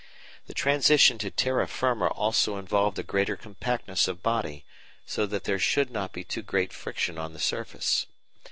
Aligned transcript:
The 0.47 0.55
transition 0.55 1.19
to 1.19 1.29
terra 1.29 1.67
firma 1.67 2.07
also 2.07 2.57
involved 2.57 2.97
a 2.97 3.03
greater 3.03 3.35
compactness 3.35 4.07
of 4.07 4.23
body, 4.23 4.65
so 5.05 5.27
that 5.27 5.43
there 5.43 5.59
should 5.59 5.91
not 5.91 6.11
be 6.11 6.23
too 6.23 6.41
great 6.41 6.73
friction 6.73 7.19
on 7.19 7.33
the 7.33 7.39
surface. 7.39 8.07